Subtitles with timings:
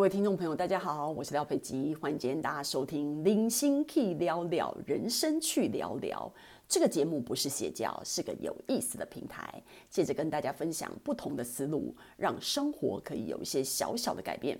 [0.00, 6.32] 各位听众朋友，大家好，我是廖佩吉，欢迎今天大家收听《零星 Key 聊聊人生去聊聊》
[6.66, 14.58] 这个节目，不是邪教，是个有意思的平台，借着跟大家分享不同的思路，让生活可以有一些小小的改变。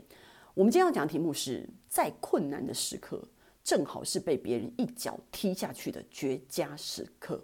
[0.52, 3.26] 我们今天要讲的题目是在困难的时刻，
[3.64, 7.42] 正好是被别人一脚踢下去的绝佳时刻。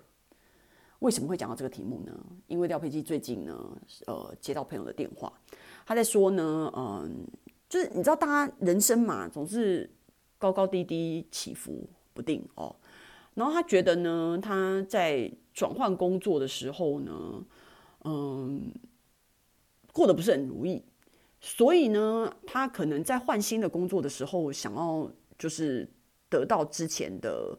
[0.98, 2.12] 为什么会讲到这个题目呢？
[2.46, 5.32] 因为廖佩基最近呢，呃，接到朋友的电话，
[5.86, 7.26] 他在说呢，嗯、
[7.68, 9.90] 就是你知道，大家人生嘛，总是
[10.38, 12.76] 高高低低、起伏不定哦。
[13.34, 17.44] 然后他觉得呢，他在转换工作的时候呢，
[18.04, 18.72] 嗯，
[19.92, 20.82] 过得不是很如意，
[21.40, 25.86] 所以呢，他可能在换新的工作的时候，想要就是
[26.28, 27.58] 得到之前的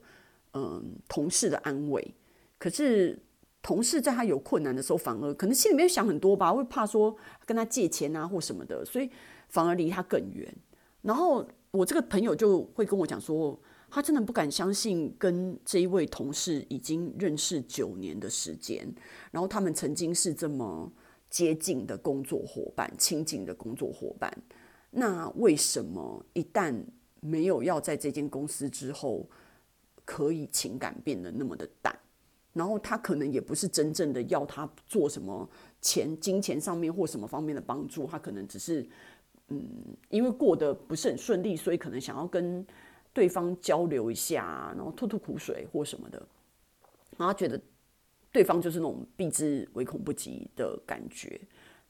[0.53, 2.15] 嗯同事的安慰。
[2.57, 3.21] 可是
[3.61, 9.11] 同事在他有困难的时候，反而可能心里面想很多吧，会怕说跟他借钱啊或什么的，所以。
[9.47, 10.53] 反而离他更远。
[11.01, 13.57] 然后我这个朋友就会跟我讲说，
[13.89, 18.93] 他真的不敢相信，跟这一位同事已经认识九年的时间，
[19.31, 20.91] 然后他们曾经是这么
[21.29, 24.35] 接近的工作伙伴、亲近的工作伙伴。
[24.91, 26.75] 那为什么一旦
[27.21, 29.29] 没有要在这间公司之后，
[30.03, 31.97] 可以情感变得那么的淡？
[32.53, 35.47] 然后他可能也不是真正的要他做什么
[35.79, 38.85] 钱、金钱上面或什么方面的帮助，他可能只是。
[39.49, 39.65] 嗯，
[40.09, 42.65] 因为过得不是很顺利，所以可能想要跟
[43.13, 46.21] 对方交流一下，然后吐吐苦水或什么的。
[47.17, 47.59] 然后觉得
[48.31, 51.39] 对方就是那种避之唯恐不及的感觉。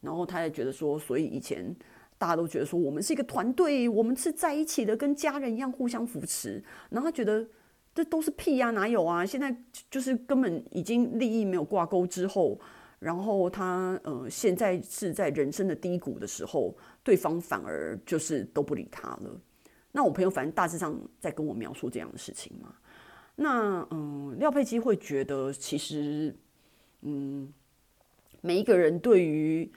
[0.02, 1.76] 然后他也觉得说，所以以前
[2.18, 6.64] 大家都觉得说我们是一个团队，我们是在一起的，跟家人一样互相扶持。
[6.92, 7.46] 然后他觉得
[7.96, 9.26] 这都是屁呀，哪有啊？
[9.26, 9.56] 现在
[9.90, 12.60] 就是根本已经利益没有挂钩之后。
[13.00, 19.42] 然后他呃，现在是在人生的低谷的时候，对方反而就是都不理他了。
[19.92, 22.76] 那我朋友反正大致上在跟我描述这样的事情嘛。
[23.36, 26.36] 那嗯，廖佩基会觉得其实
[27.02, 27.52] 嗯，
[28.42, 29.72] 每一个人对于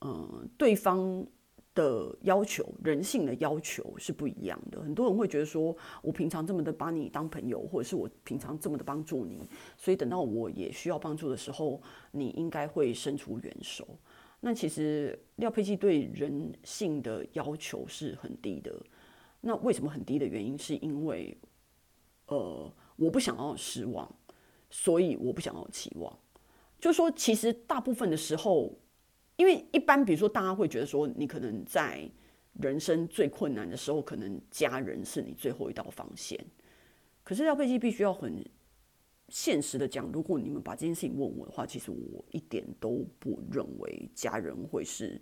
[0.00, 1.26] 嗯对方。
[1.74, 4.80] 的要求，人性的要求是不一样的。
[4.82, 13.86] 很多人会觉得说，我平常这么的把你当朋友，或者是我平常这么的帮助你，所以等到我也需要帮助的时候，你应该会伸出援手。
[14.40, 18.74] 那其实廖佩基对人性的要求是很低的。
[19.40, 21.36] 那为什么很低的原因，是因为，
[22.26, 24.12] 呃，我不想要失望，
[24.68, 26.18] 所以我不想要期望。
[26.78, 28.78] 就说，其实大部分的时候。
[29.42, 32.08] 因为一般，比如说，大家会觉得说，你可能在
[32.60, 36.38] 人生最困难的时候，可能家人是你最后一道防线。
[37.24, 38.40] 可是廖佩基必须要很
[39.30, 45.20] 现实的讲，如果你们把这件事情问我的话，其实我一点都不认为家人会是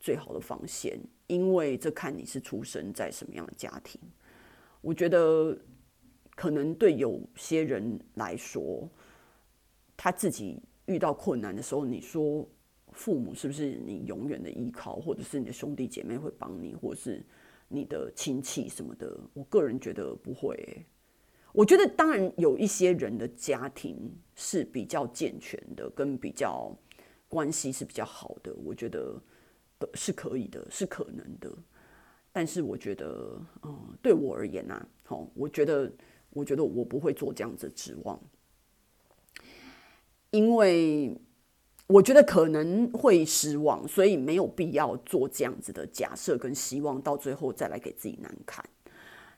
[0.00, 0.98] 最好的防线，
[1.28, 4.00] 因为这看你是出生在什么样的家庭。
[4.80, 5.56] 我觉得
[6.34, 8.90] 可能对有些人来说，
[9.96, 12.44] 他自己遇到困难的时候，你说。
[12.92, 17.24] 父母是不是你永远的依靠，或者是你的兄弟姐妹会帮你，或者是
[17.68, 19.18] 你的亲戚什么的？
[19.32, 20.84] 我个人觉得不会。
[21.52, 26.76] 我觉得当然有一些人的家庭是比较健全的，跟比较
[27.28, 29.20] 关系是比较好的，我觉得
[29.94, 31.52] 是可以的，是可能的。
[32.32, 35.92] 但是我觉得，嗯，对我而言啊，好，我觉得，
[36.30, 38.20] 我觉得我不会做这样子的指望，
[40.30, 41.16] 因为。
[41.90, 48.64] 我觉得可能会失望，所以没有必要做这样子的假设跟希望，到最后再来给自己难堪。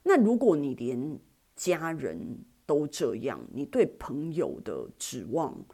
[0.03, 1.19] 那如果你连
[1.55, 2.37] 家人
[2.67, 5.65] 都这样，你对朋友的指望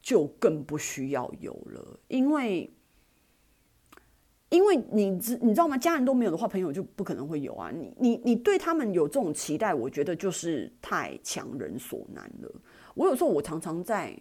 [0.00, 2.70] 就更不需要有了，因为，
[4.50, 5.76] 因为你知你知道吗？
[5.76, 7.72] 家人都没有的话，朋友就不可能会有啊。
[7.72, 12.54] 你你你对他们有这种期待，我觉得就是太强人所难了。
[12.94, 14.16] 我有时候我常常在。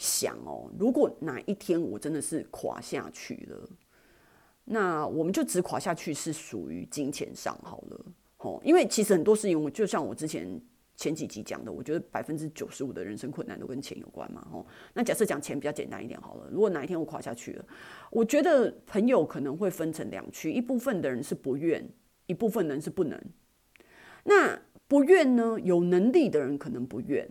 [0.00, 3.68] 想哦，如果哪一天我真的是垮下去了，
[4.64, 8.06] 那我们就只垮下去是属于金钱上好了，
[8.38, 10.58] 哦，因为其实很多事情，我就像我之前
[10.96, 14.64] 前几集讲的，我觉得百分之九十五的人生困难都跟钱有关嘛，哦，
[14.94, 17.64] 那假设讲钱比较简单一点好了，如果哪一天我垮下去了，
[18.10, 21.86] 我觉得朋友可能会分成两区，一部分的人是不愿，
[22.24, 23.22] 一部分人是不能。
[24.24, 24.58] 那
[24.88, 27.30] 不愿呢，有能力的人可能不愿。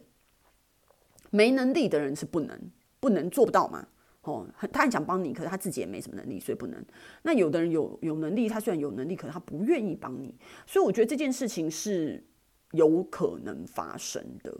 [1.31, 2.59] 没能力的人是不能，
[2.99, 3.87] 不能做不到嘛？
[4.23, 6.83] 哦，他很想帮你，可是他自己也没什么能力，所以不能。
[7.23, 10.35] 那有的人有有能力，他虽然有能力，可是他不愿意帮你。
[10.67, 12.23] 所以我觉得这件事情是
[12.71, 14.55] 有可能发生的。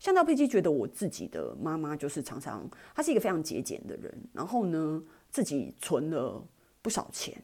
[0.00, 6.44] 像廖佩基觉得我自己的妈妈就是常常，她是一个非常节俭的人，然后呢，自己存了
[6.80, 7.40] 不少钱，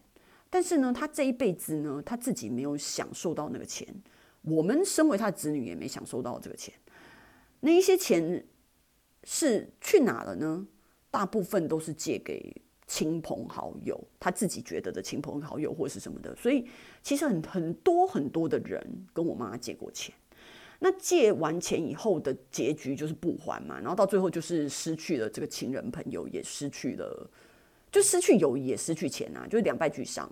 [0.51, 3.87] 但是呢，他这一辈子呢，他自己没有享受到那个钱。
[4.43, 6.75] 我们身为他的子女也没享受到这个钱。
[7.61, 8.45] 那一些钱
[9.31, 10.67] 是去哪了呢？
[11.11, 12.51] 大部分都是借给
[12.87, 16.35] 亲朋好友，他自己觉得的亲朋好友或是什么的。
[16.35, 16.67] 所以
[17.03, 20.15] 其实很很多很多的人跟我妈借过钱。
[20.79, 27.31] 那借完钱以后的结局就是不还嘛，然后到最后就是失去了这个亲人朋友，也失去了。
[27.93, 30.27] 就失去友谊，也失去钱啊，就是两败俱伤。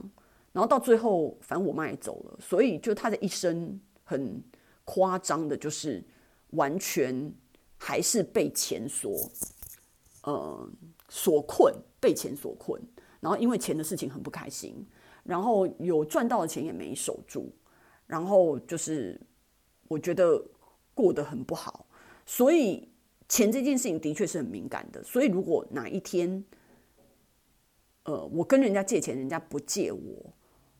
[0.52, 4.42] 然后到最后，反正我妈也走了，所以就她的一生很
[4.84, 6.02] 夸张的，就是
[6.50, 7.30] 完全
[7.76, 9.30] 还是被钱所
[10.22, 10.68] 呃
[11.08, 12.80] 所困，被钱所困。
[13.20, 14.86] 然后因为钱的事情很不开心，
[15.24, 17.52] 然后有赚到的钱也没守住，
[18.06, 19.20] 然后就是
[19.88, 20.40] 我觉得
[20.94, 21.86] 过得很不好。
[22.24, 22.88] 所以
[23.28, 25.02] 钱这件事情的确是很敏感的。
[25.02, 26.44] 所以如果哪一天，
[28.04, 30.32] 呃，我跟人家借钱，人家不借我，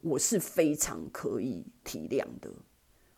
[0.02, 2.50] 我是非常可以体谅的。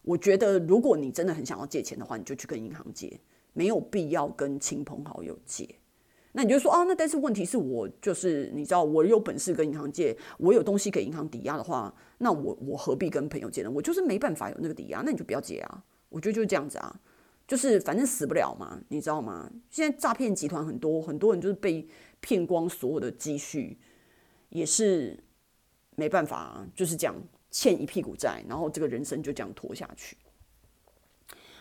[0.03, 3.21] 我觉得，如果你真的很想要借钱的话，你就去跟银行借，
[3.59, 5.69] 没有必要跟亲朋好友借。
[6.31, 13.71] 那你就说啊，那但是问题是我就是你知道，我有本事跟银行借，我有东西给银行抵押的话，那我我何必跟朋友借呢？
[13.71, 15.85] 我就是没办法有那个抵押，那你就不要借啊。
[16.09, 17.01] 我觉得就是这样子啊，
[17.49, 19.51] 就是反正死不了嘛，你知道吗？
[19.71, 21.89] 现在诈骗集团很多，很多人就是被
[22.21, 23.77] 骗光所有的积蓄。
[24.51, 25.23] 也是
[25.95, 27.15] 没办法，就是这样
[27.51, 30.17] 欠一屁股债，然后这个人生就这样拖下去。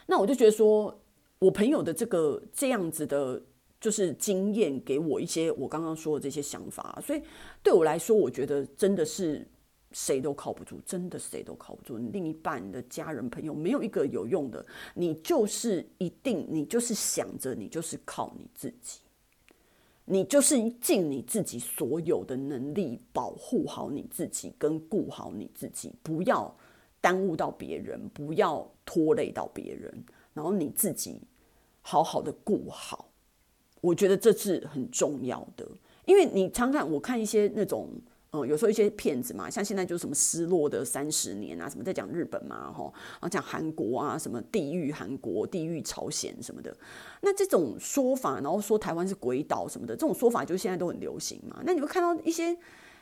[0.05, 0.97] 那我就觉得说，
[1.39, 3.41] 我朋友的这个这样子的，
[3.79, 6.99] 就是经验，给我一些我刚刚说的这些想法。
[7.05, 7.21] 所以
[7.61, 9.47] 对我来说，我觉得真的是
[9.91, 11.97] 谁都靠不住，真的谁都靠不住。
[11.97, 18.99] 另一半的家人朋友没有一个有用的，你就是一定，你就是想着你就是靠你自己。
[20.09, 26.55] 你就是尽你自己所有的能力，保护好你自己，跟顾好你自己，不要
[27.01, 29.93] 耽误到别人，不要拖累到别人，
[30.37, 31.19] 然后你自己
[31.81, 33.09] 好好的顾好，
[33.81, 35.67] 我觉得这是很重要的，
[36.05, 37.89] 因为你常常我看一些那种。
[38.31, 46.75] 嗯，有时候一些骗子嘛，像现在就是什么失落的三十年啊，什么在讲日本嘛，吼，然后讲韩国啊，什么地狱韩国、地狱朝鲜什么的。
[47.21, 51.61] 那这种说法，然后说台湾是鬼岛什么的，这种说法就现在都很流行嘛。
[51.63, 52.53] 那你会看到一些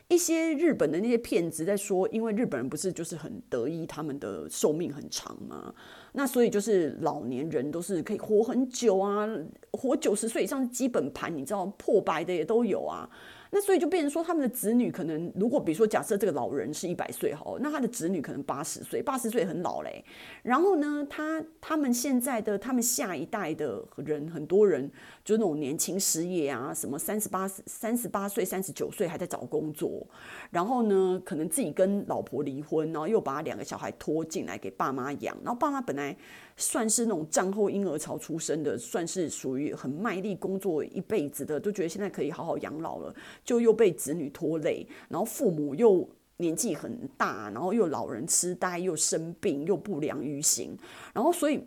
[0.08, 5.74] 一些日本的那些骗子在说，因为日本人不是就是很得意他们的寿命很长嘛，
[6.14, 9.28] 那所以就是老年人都是可以活很久啊，
[9.72, 13.10] 活九十岁以上基本盘，你知道破百的也都有啊。
[13.52, 20.04] 那所以就变成说，他们的子女可能，如果比如说假设这个老人是一百岁好，那他的子女可能八十岁，八十岁很老嘞。
[20.44, 24.90] 然后呢，他他们现在的他们下一代的人，很多人
[25.24, 30.06] 就是那种年轻失业啊，什么三十八、三十八岁、三十九岁还在找工作。
[30.50, 35.38] 然后呢，可能自己跟老婆离婚，然后又把两个小孩拖进来给爸妈养。
[35.44, 36.16] 然后爸妈本来
[36.58, 43.14] 算是那种战后婴儿潮出生的，算是属于很卖力工作一辈子的，都觉得现在可以好好养老了。
[43.44, 46.08] 就又被子女拖累，然后父母又
[46.38, 50.78] 年纪很大，然后又老人痴呆，又生病，又不良于行，
[51.14, 51.62] 然后所以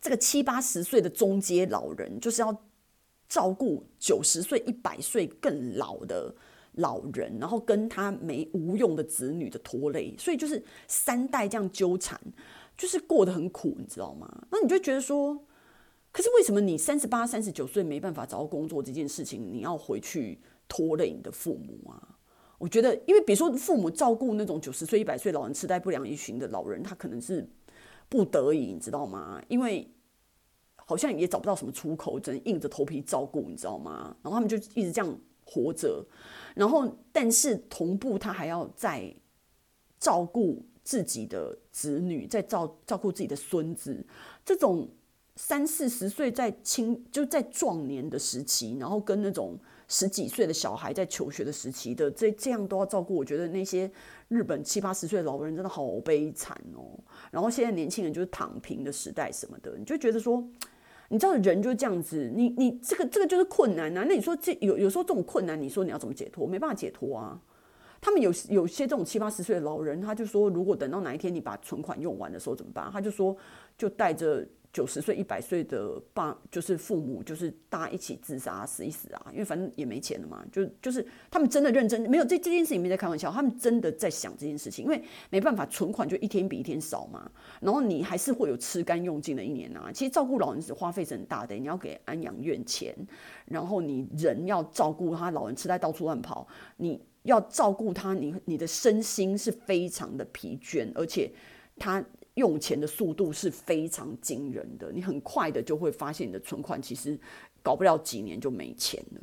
[0.00, 2.56] 这个七八十岁的中阶老人，就是要
[3.28, 6.32] 照顾九十岁、一百岁更老的
[6.72, 12.20] 老人，然后跟他没无用的子女的拖累，所以就是三代这样纠缠，
[12.78, 14.46] 就是过得很苦，你知道吗？
[14.50, 15.44] 那你就觉得说。
[16.10, 22.16] 可是为什么你三十八、三十九岁没办法找到工作这件事情，你要回去拖累你的父母啊？
[22.56, 27.46] 我觉得，因为比如说父母照顾那种九十岁、一百岁老人、痴呆不良一群的老人，他可能是
[28.08, 29.40] 不得已，你知道吗？
[29.48, 29.88] 因为
[30.76, 34.16] 好像也找不到什么出口，只能硬着头皮照顾，你知道吗？
[34.22, 36.04] 然后他们就一直这样活着，
[36.56, 39.14] 然后但是同步他还要在
[40.00, 44.06] 照顾自己的子女，在照照顾自己的孙子，
[44.42, 44.88] 这种。
[45.40, 53.88] 三四十岁在青就在壮年的时期，然后跟那种十几岁的小孩在求学的时期的这这样都要照顾，我觉得那些
[54.26, 56.98] 日本七八十岁的老人真的好悲惨哦。
[57.30, 60.44] 然后现在年轻人就是躺平的时代什么的，你就觉得说，
[61.08, 64.04] 你知道人就是这样子，你你这个这个就是困难啊。
[64.08, 66.48] 那你说这有有时候这种困难，你说你要怎么解脱？
[66.48, 67.40] 没办法解脱啊。
[68.00, 72.88] 他们有有些这种七八十岁的老人，他就说，如果等到哪一天你把存款用完的时候怎么办？
[72.92, 73.36] 他就说，
[73.76, 87.28] 就带着九十岁、一百岁的爸，就是父母，就是大家一起自杀死一死啊，因为反正也没钱了嘛，就就是他们真的认真，没有这这件事情没在开玩笑，他们真的在想这件事情，因为没办法，存款就一天比一天少嘛，
[87.60, 89.90] 然后你还是会有吃干用尽的一年啊。
[89.92, 92.94] 其实照顾老人是花费很大的，你要给安养院钱，
[93.46, 101.32] 然后你人要照顾他，老人痴呆到处乱跑，你要照顾他，你你的身心是非常的疲倦，而且
[101.76, 102.04] 他。
[102.34, 107.18] 用钱的速度是非常惊人的，你很快的就会发现你的存款其实
[107.64, 109.20] 搞不了几年就没钱了，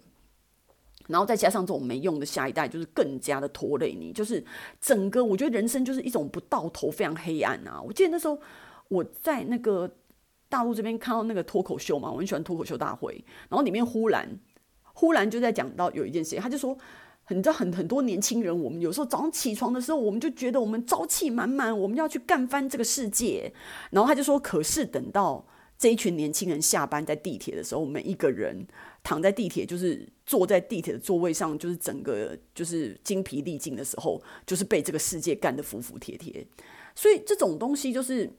[1.07, 4.43] 然后再加上这种没用的下一代，就是更加的拖累你，就是
[4.81, 7.81] 整个我觉得人生就是一种不到头，非常黑暗啊！
[7.81, 8.37] 我记得那时候
[8.89, 9.89] 我在那个
[10.49, 14.27] 大陆这边看到那个脱口秀嘛，我很喜欢脱口秀大会，然后里面忽然
[14.93, 16.77] 忽然就在讲到有一件事情，他就说。
[17.29, 23.51] 你知道很很多年轻人，我们有时候早上起床的时候，我们就觉得我们朝气满满，我们要去干翻这个世界。
[23.89, 25.43] 然后他就说：“可是等到
[25.77, 28.67] 这一群年轻人下班在地铁的时候，每一个人
[29.01, 36.45] 躺在地铁，就是坐在地铁的座位上，就是整个就是精疲力尽的时候，就是被这个世界干得服服帖帖。
[36.93, 38.31] 所以这种东西就是。”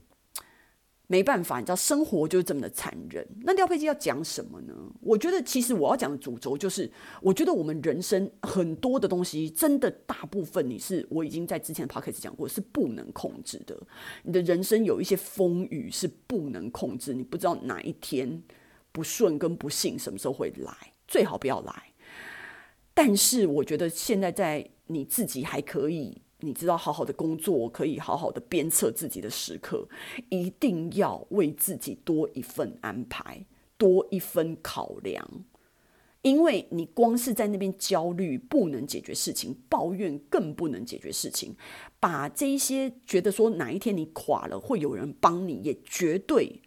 [1.08, 3.24] 没办法，你知道生活就是这么的残忍。
[3.42, 4.74] 那廖佩基要讲什么呢？
[5.00, 6.90] 我觉得其实我要讲的主轴就是，
[7.22, 13.80] 我觉得我们人生很多的东西，真的大部分你是我已经在之前的 podcast 讲过，是不能控制的。
[14.24, 18.42] 你的人生有一些风雨是不能控制，你不知道哪一天
[18.90, 20.74] 不顺跟不幸什么时候会来，
[21.06, 21.92] 最好不要来。
[22.92, 26.22] 但是我觉得现在在你自己还可以。
[26.40, 29.88] 你知道，好好的工作可以好好的鞭策自己的时刻，
[30.28, 33.46] 一定要为自己多一份安排，
[33.78, 35.26] 多一分考量。
[36.22, 41.54] 因为你光是在那边焦虑，不能解决事情；抱怨更不能解决事情。
[42.00, 46.60] 把这一些觉得说哪一天你垮了会有人帮你，也绝对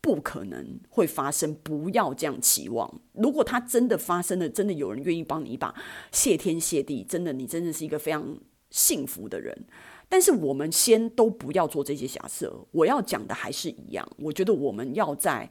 [0.00, 1.52] 不可能会发生。
[1.56, 3.00] 不要这样期望。
[3.12, 5.74] 如果它真的发生了，真的有人愿意帮你一把，
[6.12, 8.38] 谢天谢地，真的，你真的是一个非常。
[8.70, 9.66] 幸福的人，
[10.08, 12.64] 但是我们先都不要做这些假设。
[12.70, 15.50] 我要讲的还是一样，我觉得我们要在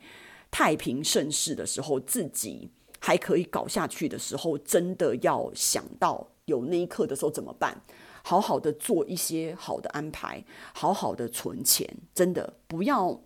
[0.49, 7.81] 太平盛世的时候，自己还可以搞下去的时候，真的要想到有那一刻的时候怎么办？
[8.23, 13.21] 好好的做一些好的安排，好好的存钱，真的不要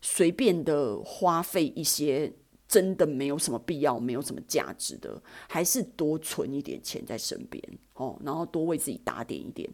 [0.00, 2.32] 随便的花费一些。
[2.72, 7.62] 真的没有什么必要，没有什么价值的，还是多存一点钱在身边
[7.92, 9.68] 哦，然后多为自己打点一点。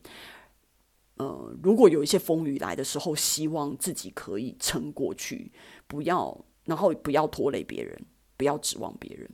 [1.19, 5.53] 呃，如果有一些风雨来的时候，希望自己可以撑过去，
[5.87, 7.97] 不要，然后不要拖累别人，
[8.37, 9.31] 不要指望别人，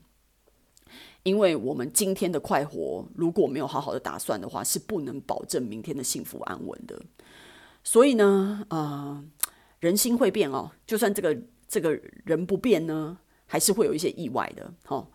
[1.23, 7.00] 因为我们今天的快活如果没有好好的打算的话，是不能保证明天的幸福安稳的。
[7.83, 9.25] 所以呢，啊、呃，
[9.80, 13.21] 人心会变哦，就算这个这个人不变呢。
[13.54, 15.06] 还是会有一些意外的，齁。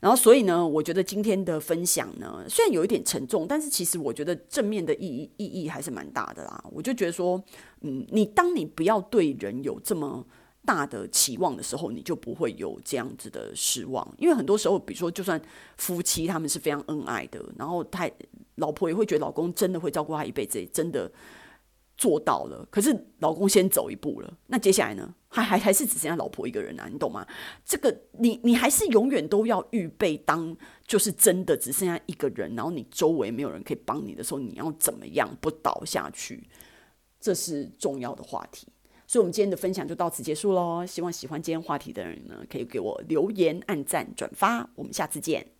[0.00, 6.64] 然后，所以呢，我觉得今天的分享呢，虽然有一点沉重，但是其实我觉得正面的意义意义还是蛮大的啦。
[6.72, 7.40] 我就觉得说，
[7.82, 10.26] 嗯，你当你不要对人有这么
[10.64, 14.04] 大的期望的时候，你就不会有这样子的失望。
[14.18, 15.40] 因为很多时候，比如说，就算
[15.76, 18.10] 夫妻他们是非常恩爱的，然后他
[18.56, 21.08] 老婆也会觉得老公真的会照顾他一辈子，真的。
[21.96, 25.14] 做到了，可是老公先走一步了，那接下来呢？
[25.28, 26.88] 还还还是只剩下老婆一个人啊？
[26.90, 27.26] 你懂吗？
[27.64, 36.48] 这个你你还是永远都要预备，当就是真的只剩下一个人，然后你周围没有人可以帮你的时候，你要怎么样不倒下去？
[37.20, 38.68] 这是重要的话题。
[39.06, 40.84] 所以，我们今天的分享就到此结束喽。
[40.84, 44.68] 希望喜欢今天话题的人呢，可以给我留言、按赞、转发。
[44.74, 45.55] 我们下次见。